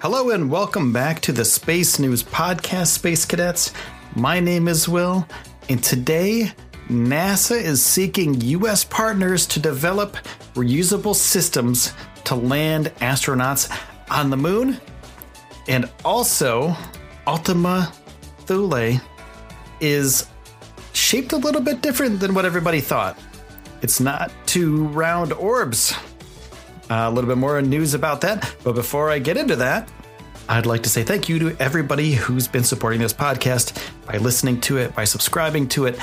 [0.00, 3.72] Hello and welcome back to the Space News Podcast, Space Cadets.
[4.16, 5.26] My name is Will,
[5.68, 6.52] and today
[6.88, 8.82] NASA is seeking U.S.
[8.82, 10.16] partners to develop
[10.54, 11.92] reusable systems
[12.24, 13.70] to land astronauts
[14.10, 14.80] on the moon.
[15.68, 16.74] And also,
[17.26, 17.92] Ultima
[18.46, 18.98] Thule
[19.80, 20.26] is
[21.10, 23.18] shaped a little bit different than what everybody thought.
[23.82, 25.92] It's not two round orbs.
[26.88, 28.54] Uh, a little bit more news about that.
[28.62, 29.90] But before I get into that,
[30.48, 33.76] I'd like to say thank you to everybody who's been supporting this podcast
[34.06, 35.98] by listening to it, by subscribing to it,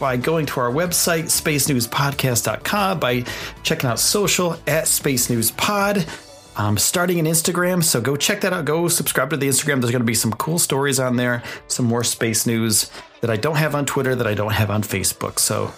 [0.00, 3.24] by going to our website, spacenewspodcast.com, by
[3.62, 6.04] checking out social at Space News Pod.
[6.56, 8.64] I'm starting an Instagram, so go check that out.
[8.64, 9.80] Go subscribe to the Instagram.
[9.80, 12.90] There's going to be some cool stories on there, some more space news
[13.20, 15.38] that I don't have on Twitter, that I don't have on Facebook.
[15.38, 15.72] So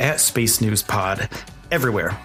[0.00, 1.28] at Space News Pod
[1.70, 2.18] everywhere.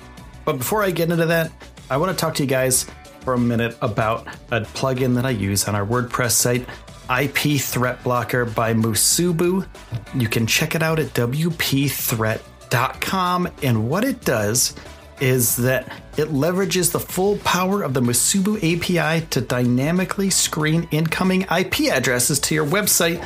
[0.45, 1.51] But before I get into that,
[1.89, 2.85] I want to talk to you guys
[3.21, 6.65] for a minute about a plugin that I use on our WordPress site,
[7.09, 9.67] IP Threat Blocker by Musubu.
[10.15, 13.49] You can check it out at WPThreat.com.
[13.61, 14.75] And what it does
[15.21, 21.43] is that it leverages the full power of the Musubu API to dynamically screen incoming
[21.43, 23.25] IP addresses to your website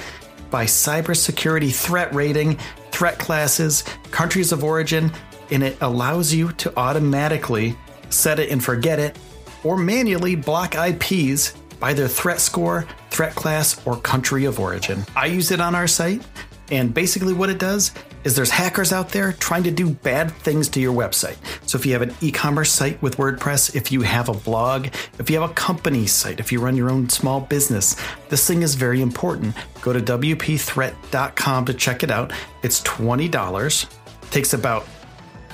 [0.50, 2.58] by cybersecurity threat rating,
[2.92, 5.12] threat classes, countries of origin,
[5.52, 7.76] and it allows you to automatically
[8.10, 9.18] set it and forget it
[9.64, 15.04] or manually block IPs by their threat score, threat class, or country of origin.
[15.16, 16.24] I use it on our site,
[16.72, 17.92] and basically what it does
[18.24, 21.38] is there's hackers out there trying to do bad things to your website.
[21.68, 24.88] So if you have an e-commerce site with WordPress, if you have a blog,
[25.20, 27.96] if you have a company site, if you run your own small business,
[28.30, 29.56] this thing is very important.
[29.82, 32.34] Go to wpthreat.com to check it out.
[32.64, 33.90] It's $20.
[34.32, 34.86] Takes about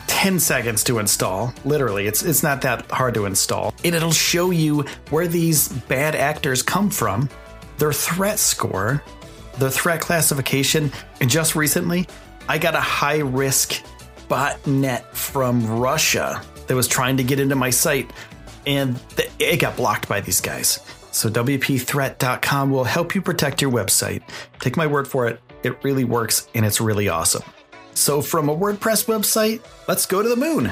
[0.08, 1.54] 10 seconds to install.
[1.66, 3.74] Literally, it's it's not that hard to install.
[3.84, 7.30] And it'll show you where these bad actors come from,
[7.78, 9.04] their threat score,
[9.58, 12.08] their threat classification, and just recently,
[12.48, 13.84] I got a high risk
[14.28, 18.12] botnet from Russia that was trying to get into my site
[18.66, 19.00] and
[19.40, 20.80] it got blocked by these guys.
[21.12, 24.24] So WPThreat.com will help you protect your website.
[24.60, 27.44] Take my word for it, it really works and it's really awesome.
[27.96, 30.72] So, from a WordPress website, let's go to the moon.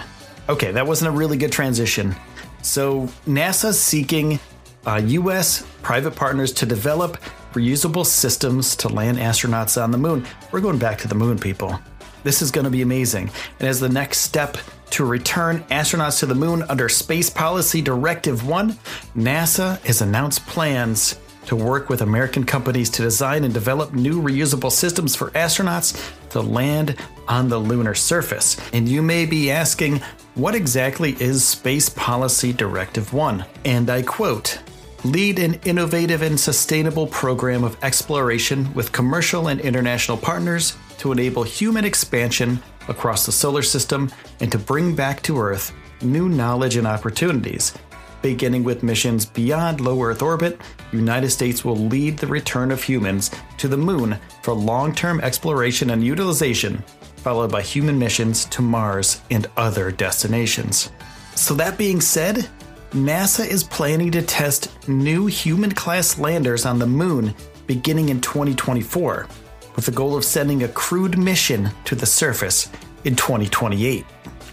[0.50, 2.16] Okay, that wasn't a really good transition.
[2.64, 4.40] So, NASA's seeking
[4.88, 7.18] uh, US private partners to develop
[7.54, 10.26] reusable systems to land astronauts on the moon.
[10.52, 11.80] We're going back to the moon, people.
[12.24, 13.32] This is going to be amazing.
[13.60, 14.58] And as the next step
[14.92, 18.74] to return astronauts to the moon under Space Policy Directive 1,
[19.16, 24.72] NASA has announced plans to work with American companies to design and develop new reusable
[24.72, 26.96] systems for astronauts to land
[27.28, 28.58] on the lunar surface.
[28.74, 30.02] And you may be asking,
[30.36, 33.44] what exactly is Space Policy Directive 1?
[33.66, 34.60] And I quote,
[35.04, 41.44] lead an innovative and sustainable program of exploration with commercial and international partners to enable
[41.44, 46.88] human expansion across the solar system and to bring back to Earth new knowledge and
[46.88, 47.74] opportunities
[48.22, 53.32] Beginning with missions beyond low Earth orbit, United States will lead the return of humans
[53.58, 56.84] to the moon for long-term exploration and utilization,
[57.18, 60.92] followed by human missions to Mars and other destinations.
[61.34, 62.48] So that being said,
[62.92, 67.34] NASA is planning to test new human-class landers on the moon
[67.66, 69.28] beginning in 2024,
[69.76, 72.70] with the goal of sending a crewed mission to the surface
[73.06, 74.06] in 2028.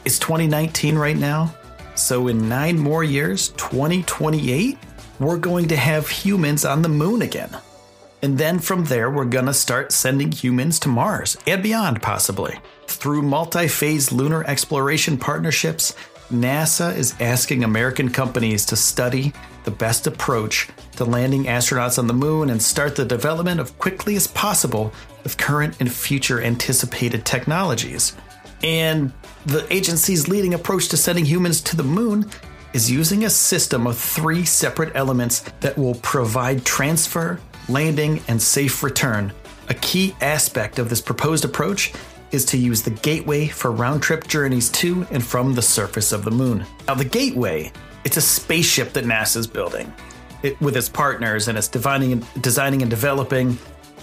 [0.04, 1.52] It's 2019 right now,
[1.96, 4.78] so, in nine more years, 2028,
[5.18, 7.50] we're going to have humans on the moon again.
[8.22, 12.60] And then from there, we're going to start sending humans to Mars and beyond, possibly.
[12.86, 15.96] Through multi phase lunar exploration partnerships,
[16.30, 19.32] NASA is asking American companies to study
[19.64, 24.14] the best approach to landing astronauts on the moon and start the development of quickly
[24.14, 24.92] as possible
[25.24, 28.14] with current and future anticipated technologies.
[28.62, 29.10] And
[29.46, 32.30] the agency's leading approach to sending humans to the moon
[32.74, 38.82] is using a system of three separate elements that will provide transfer, landing, and safe
[38.82, 39.32] return.
[39.70, 41.92] A key aspect of this proposed approach
[42.32, 46.24] is to use the Gateway for round trip journeys to and from the surface of
[46.24, 46.64] the moon.
[46.86, 47.72] Now, the Gateway,
[48.04, 49.92] it's a spaceship that NASA's building
[50.42, 53.58] it, with its partners, and it's designing and, designing and developing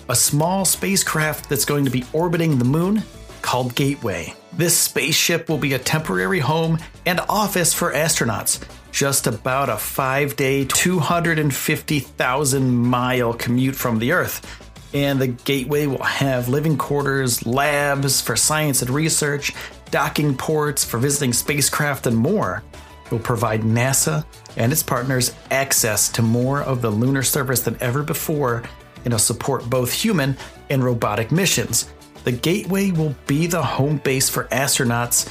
[0.10, 3.04] a small spacecraft that's going to be orbiting the moon
[3.42, 4.33] called Gateway.
[4.54, 8.63] This spaceship will be a temporary home and office for astronauts.
[8.92, 14.64] Just about a five day, 250,000 mile commute from the Earth.
[14.95, 19.53] And the Gateway will have living quarters, labs for science and research,
[19.92, 22.63] docking ports, for visiting spacecraft, and more.
[23.03, 24.25] It will provide NASA
[24.56, 28.63] and its partners access to more of the lunar surface than ever before
[29.03, 30.38] and will support both human
[30.69, 31.91] and robotic missions.
[32.24, 35.30] The Gateway will be the home base for astronauts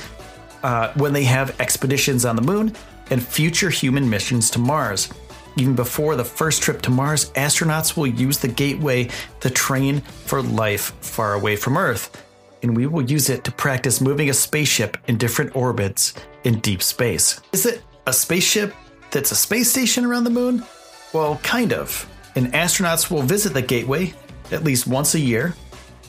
[0.63, 2.75] uh, when they have expeditions on the moon
[3.09, 5.09] and future human missions to Mars.
[5.57, 9.09] Even before the first trip to Mars, astronauts will use the Gateway
[9.41, 12.25] to train for life far away from Earth.
[12.63, 16.15] And we will use it to practice moving a spaceship in different orbits
[16.45, 17.41] in deep space.
[17.53, 18.75] Is it a spaceship
[19.11, 20.65] that's a space station around the moon?
[21.13, 22.09] Well, kind of.
[22.35, 24.13] And astronauts will visit the Gateway
[24.51, 25.55] at least once a year,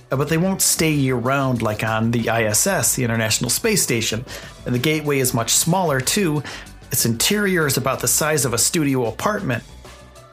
[0.09, 4.25] but they won't stay year round like on the ISS, the International Space Station.
[4.65, 6.41] And the Gateway is much smaller too.
[6.92, 9.64] Its interior is about the size of a studio apartment,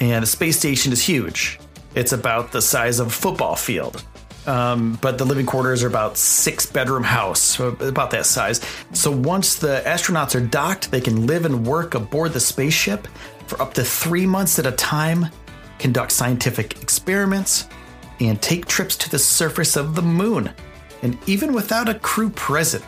[0.00, 1.58] and the space station is huge.
[1.94, 4.04] It's about the size of a football field.
[4.46, 8.60] Um, but the living quarters are about six bedroom house, about that size.
[8.92, 13.06] So once the astronauts are docked, they can live and work aboard the spaceship
[13.46, 15.26] for up to three months at a time,
[15.78, 17.68] conduct scientific experiments,
[18.18, 20.50] and take trips to the surface of the moon.
[21.02, 22.84] And even without a crew present,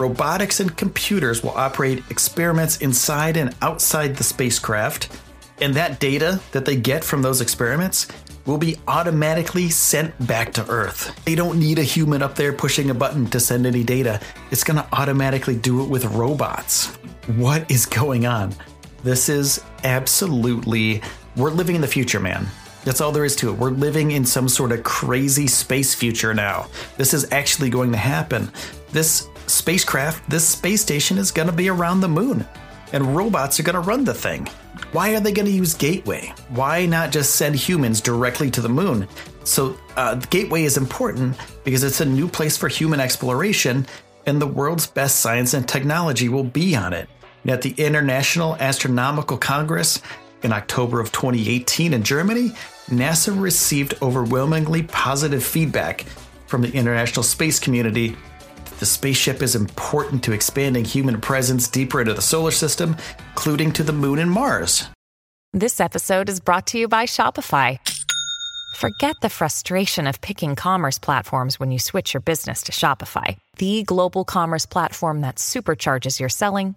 [0.00, 5.08] robotics and computers will operate experiments inside and outside the spacecraft.
[5.60, 8.08] And that data that they get from those experiments
[8.46, 11.14] will be automatically sent back to Earth.
[11.24, 14.20] They don't need a human up there pushing a button to send any data.
[14.50, 16.86] It's going to automatically do it with robots.
[17.36, 18.54] What is going on?
[19.04, 21.02] This is absolutely,
[21.36, 22.46] we're living in the future, man.
[22.84, 23.58] That's all there is to it.
[23.58, 26.68] We're living in some sort of crazy space future now.
[26.96, 28.50] This is actually going to happen.
[28.90, 32.46] This spacecraft, this space station is going to be around the moon,
[32.92, 34.46] and robots are going to run the thing.
[34.92, 36.32] Why are they going to use Gateway?
[36.48, 39.06] Why not just send humans directly to the moon?
[39.44, 43.86] So, uh, Gateway is important because it's a new place for human exploration,
[44.26, 47.08] and the world's best science and technology will be on it.
[47.42, 50.00] And at the International Astronautical Congress
[50.42, 52.52] in October of 2018 in Germany,
[52.88, 56.04] NASA received overwhelmingly positive feedback
[56.46, 58.16] from the international space community
[58.78, 62.96] the spaceship is important to expanding human presence deeper into the solar system,
[63.30, 64.88] including to the moon and Mars.
[65.52, 67.78] This episode is brought to you by Shopify.
[68.76, 73.82] Forget the frustration of picking commerce platforms when you switch your business to Shopify, the
[73.82, 76.76] global commerce platform that supercharges your selling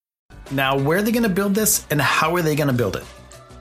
[0.51, 2.97] Now, where are they going to build this and how are they going to build
[2.97, 3.03] it?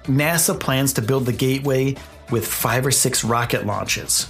[0.05, 1.97] NASA plans to build the Gateway
[2.31, 4.29] with five or six rocket launches.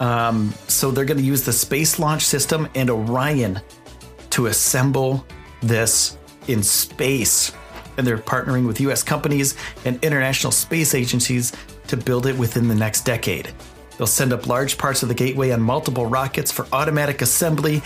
[0.00, 3.60] Um, so they're going to use the Space Launch System and Orion
[4.30, 5.24] to assemble
[5.60, 6.18] this
[6.48, 7.52] in space.
[7.96, 11.52] And they're partnering with US companies and international space agencies
[11.86, 13.52] to build it within the next decade.
[13.96, 17.82] They'll send up large parts of the Gateway on multiple rockets for automatic assembly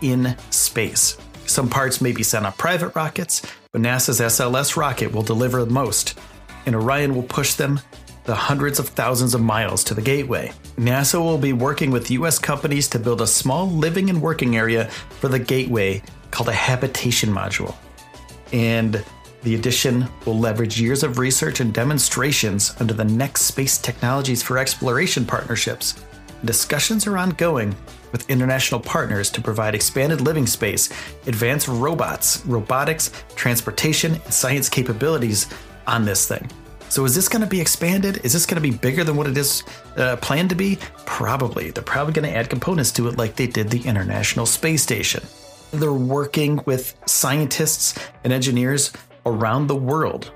[0.00, 1.16] in space.
[1.46, 6.18] Some parts may be sent on private rockets, but NASA's SLS rocket will deliver most,
[6.66, 7.80] and Orion will push them
[8.24, 10.52] the hundreds of thousands of miles to the Gateway.
[10.76, 14.86] NASA will be working with US companies to build a small living and working area
[15.20, 17.74] for the Gateway called a habitation module.
[18.52, 19.04] And
[19.42, 24.56] the addition will leverage years of research and demonstrations under the Next Space Technologies for
[24.56, 26.02] Exploration partnerships.
[26.44, 27.74] Discussions are ongoing
[28.10, 30.90] with international partners to provide expanded living space,
[31.28, 35.46] advanced robots, robotics, transportation, and science capabilities
[35.86, 36.50] on this thing.
[36.88, 38.20] So, is this going to be expanded?
[38.24, 39.62] Is this going to be bigger than what it is
[39.96, 40.78] uh, planned to be?
[41.06, 41.70] Probably.
[41.70, 45.22] They're probably going to add components to it like they did the International Space Station.
[45.70, 48.92] They're working with scientists and engineers
[49.24, 50.32] around the world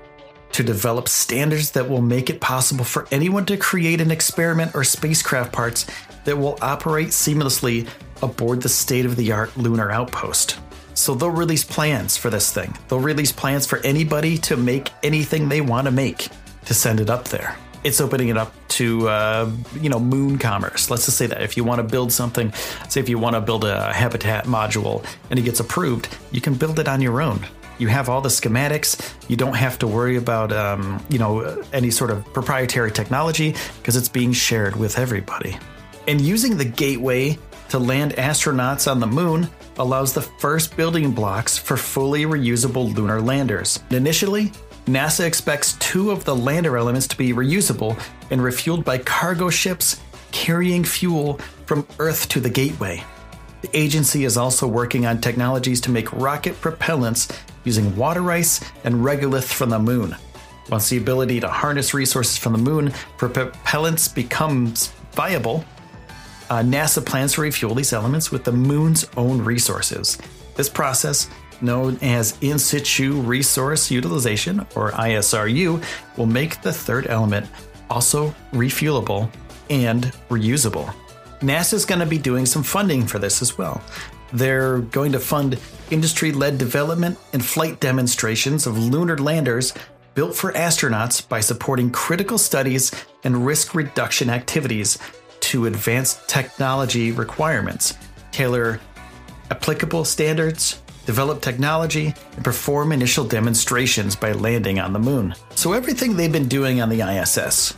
[0.57, 4.83] to develop standards that will make it possible for anyone to create an experiment or
[4.83, 5.85] spacecraft parts
[6.25, 7.87] that will operate seamlessly
[8.23, 10.57] aboard the state of the art lunar outpost.
[10.95, 12.75] So they'll release plans for this thing.
[12.87, 16.27] They'll release plans for anybody to make anything they want to make
[16.65, 17.55] to send it up there.
[17.83, 19.49] it's opening it up to uh,
[19.79, 20.89] you know moon commerce.
[20.89, 22.51] Let's just say that if you want to build something,
[22.89, 26.55] say if you want to build a habitat module and it gets approved, you can
[26.55, 27.45] build it on your own.
[27.77, 29.13] You have all the schematics.
[29.29, 33.95] You don't have to worry about um, you know any sort of proprietary technology because
[33.95, 35.57] it's being shared with everybody.
[36.07, 37.37] And using the gateway
[37.69, 43.21] to land astronauts on the moon allows the first building blocks for fully reusable lunar
[43.21, 43.79] landers.
[43.91, 44.51] Initially,
[44.85, 47.99] NASA expects two of the lander elements to be reusable
[48.31, 49.99] and refueled by cargo ships
[50.31, 53.03] carrying fuel from Earth to the gateway.
[53.61, 58.95] The agency is also working on technologies to make rocket propellants using water ice and
[58.95, 60.15] regolith from the moon.
[60.69, 65.65] Once the ability to harness resources from the moon for propellants becomes viable,
[66.49, 70.17] uh, NASA plans to refuel these elements with the moon's own resources.
[70.55, 71.29] This process,
[71.61, 75.83] known as in situ resource utilization, or ISRU,
[76.15, 77.47] will make the third element
[77.89, 79.29] also refuelable
[79.69, 80.93] and reusable.
[81.41, 83.81] NASA is going to be doing some funding for this as well.
[84.33, 85.59] They're going to fund
[85.91, 89.73] industry led development and flight demonstrations of lunar landers
[90.15, 92.91] built for astronauts by supporting critical studies
[93.23, 94.97] and risk reduction activities
[95.41, 97.93] to advanced technology requirements,
[98.31, 98.81] tailor
[99.51, 105.35] applicable standards, develop technology, and perform initial demonstrations by landing on the moon.
[105.55, 107.75] So, everything they've been doing on the ISS,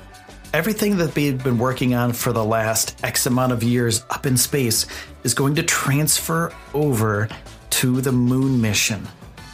[0.53, 4.37] everything that they've been working on for the last X amount of years up in
[4.37, 4.85] space,
[5.23, 7.27] is going to transfer over
[7.69, 9.07] to the moon mission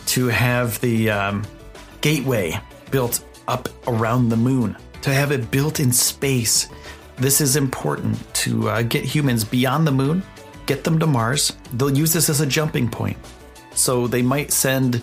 [0.08, 1.46] to have the um,
[2.02, 2.60] gateway
[2.92, 6.68] built up around the moon, to have it built in space
[7.18, 10.22] this is important to uh, get humans beyond the moon,
[10.66, 11.56] get them to Mars.
[11.74, 13.18] They'll use this as a jumping point.
[13.74, 15.02] So they might send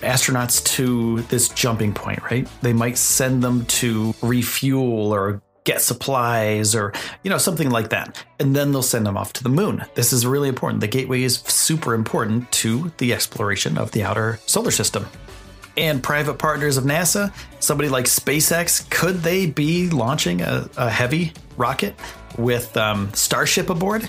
[0.00, 2.48] astronauts to this jumping point, right?
[2.62, 6.92] They might send them to refuel or get supplies or
[7.24, 10.12] you know something like that and then they'll send them off to the moon this
[10.12, 14.70] is really important the gateway is super important to the exploration of the outer solar
[14.70, 15.04] system
[15.76, 21.32] and private partners of NASA, somebody like SpaceX, could they be launching a, a heavy
[21.56, 21.94] rocket
[22.38, 24.08] with um, Starship aboard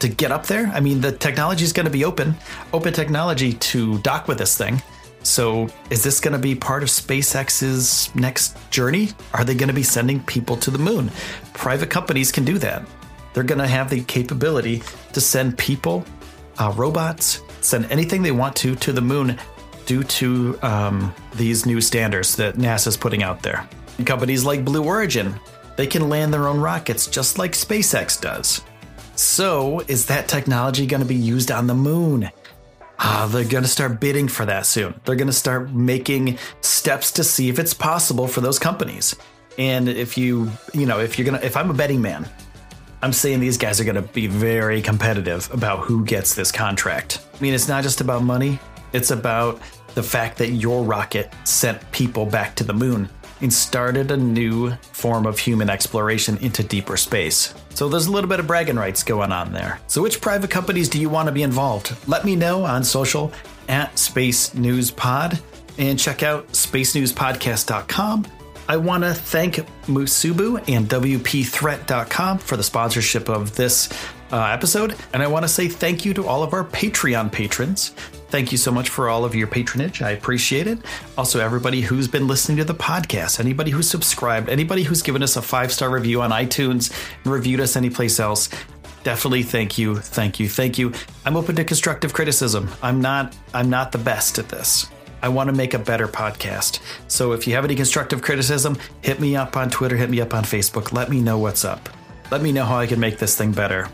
[0.00, 0.66] to get up there?
[0.66, 2.34] I mean, the technology is going to be open,
[2.72, 4.82] open technology to dock with this thing.
[5.26, 9.08] So, is this going to be part of SpaceX's next journey?
[9.34, 11.10] Are they going to be sending people to the moon?
[11.52, 12.86] Private companies can do that.
[13.34, 16.04] They're going to have the capability to send people,
[16.58, 19.36] uh, robots, send anything they want to to the moon
[19.84, 23.68] due to um, these new standards that NASA's putting out there.
[24.04, 25.34] Companies like Blue Origin,
[25.74, 28.62] they can land their own rockets just like SpaceX does.
[29.16, 32.30] So, is that technology going to be used on the moon?
[32.98, 34.98] Ah, they're going to start bidding for that soon.
[35.04, 39.14] They're going to start making steps to see if it's possible for those companies.
[39.58, 42.28] And if you, you know, if you're going to, if I'm a betting man,
[43.02, 47.20] I'm saying these guys are going to be very competitive about who gets this contract.
[47.34, 48.58] I mean, it's not just about money,
[48.92, 49.60] it's about
[49.94, 53.08] the fact that your rocket sent people back to the moon
[53.40, 57.54] and started a new form of human exploration into deeper space.
[57.76, 59.78] So there's a little bit of bragging rights going on there.
[59.86, 61.94] So, which private companies do you want to be involved?
[62.08, 63.30] Let me know on social
[63.68, 65.38] at Space News Pod
[65.76, 68.26] and check out spacenewspodcast.com.
[68.66, 69.56] I want to thank
[69.88, 73.90] Musubu and WPThreat.com for the sponsorship of this
[74.32, 74.96] uh, episode.
[75.12, 77.92] And I want to say thank you to all of our Patreon patrons.
[78.28, 80.02] Thank you so much for all of your patronage.
[80.02, 80.78] I appreciate it.
[81.16, 85.36] Also, everybody who's been listening to the podcast, anybody who's subscribed, anybody who's given us
[85.36, 86.92] a five star review on iTunes
[87.22, 88.48] and reviewed us anyplace else.
[89.04, 90.92] Definitely thank you, thank you, thank you.
[91.24, 92.68] I'm open to constructive criticism.
[92.82, 94.88] I'm not I'm not the best at this.
[95.22, 96.80] I want to make a better podcast.
[97.06, 100.34] So if you have any constructive criticism, hit me up on Twitter, hit me up
[100.34, 100.92] on Facebook.
[100.92, 101.88] Let me know what's up.
[102.32, 103.88] Let me know how I can make this thing better.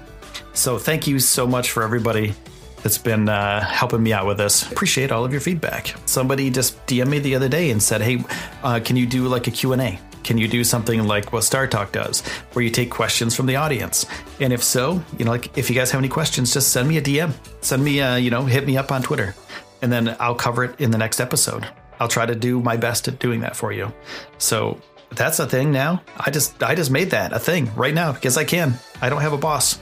[0.54, 2.34] So thank you so much for everybody
[2.82, 4.70] that's been uh, helping me out with this.
[4.70, 5.94] Appreciate all of your feedback.
[6.06, 8.24] Somebody just DM me the other day and said, "Hey,
[8.62, 9.98] uh, can you do like a Q&A?
[10.24, 12.20] Can you do something like what Star Talk does,
[12.52, 14.06] where you take questions from the audience?
[14.40, 16.96] And if so, you know, like if you guys have any questions, just send me
[16.98, 17.32] a DM.
[17.60, 19.34] Send me, a, you know, hit me up on Twitter,
[19.80, 21.66] and then I'll cover it in the next episode.
[21.98, 23.92] I'll try to do my best at doing that for you.
[24.38, 26.02] So that's a thing now.
[26.18, 28.74] I just I just made that a thing right now because I can.
[29.00, 29.78] I don't have a boss.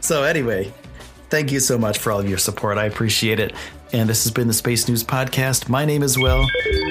[0.00, 0.72] so anyway,
[1.30, 2.78] thank you so much for all of your support.
[2.78, 3.54] I appreciate it.
[3.92, 5.68] And this has been the Space News Podcast.
[5.68, 6.46] My name is Will,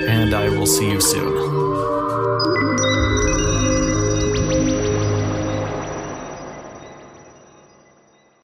[0.07, 1.86] and I will see you soon.